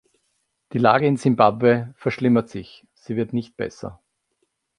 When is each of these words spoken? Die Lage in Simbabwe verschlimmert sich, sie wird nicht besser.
Die 0.73 0.79
Lage 0.79 1.05
in 1.05 1.15
Simbabwe 1.15 1.93
verschlimmert 1.95 2.49
sich, 2.49 2.87
sie 2.95 3.15
wird 3.15 3.33
nicht 3.33 3.55
besser. 3.55 4.01